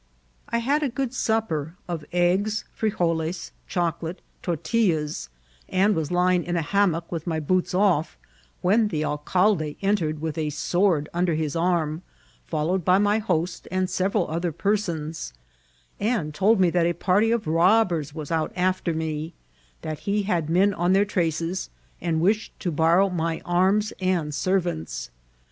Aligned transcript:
I 0.49 0.57
had 0.57 0.81
a 0.81 0.89
good 0.89 1.13
supper 1.13 1.75
of 1.87 2.03
eggs, 2.11 2.65
frigoles, 2.75 3.51
chocolate, 3.67 4.19
tortil 4.41 4.95
laS) 4.99 5.29
and 5.69 5.93
was 5.93 6.09
lying 6.09 6.43
in 6.43 6.55
a 6.57 6.63
hammock 6.63 7.11
with 7.11 7.27
my 7.27 7.39
boots 7.39 7.75
off 7.75 8.17
when 8.61 8.79
A 8.79 8.81
HUNT 8.81 8.81
FOR 8.81 8.81
R0BBBR8. 8.81 8.81
18f 8.81 8.89
the 8.89 9.05
alcalde 9.05 9.77
entered 9.83 10.19
with 10.19 10.37
a 10.39 10.47
swcsd 10.47 11.07
under 11.13 11.35
his 11.35 11.53
arm^ 11.53 12.01
follow^ 12.51 12.77
ed 12.79 12.83
by 12.85 12.97
my 12.97 13.19
host 13.19 13.67
and 13.69 13.87
sereral 13.87 14.25
other 14.27 14.51
persons, 14.51 15.33
and 15.99 16.33
told 16.33 16.59
me 16.59 16.71
that 16.71 16.87
a 16.87 16.93
party 16.93 17.29
of 17.29 17.45
robbers 17.45 18.15
was 18.15 18.31
out 18.31 18.51
after 18.55 18.95
me; 18.95 19.35
that 19.83 19.99
he 20.09 20.23
had 20.23 20.49
men 20.49 20.73
on 20.73 20.93
their 20.93 21.05
traces, 21.05 21.69
and 22.01 22.21
wished 22.21 22.59
to 22.59 22.71
borrow 22.71 23.07
my 23.09 23.39
arms 23.45 23.93
and 23.99 24.33
servants. 24.33 25.11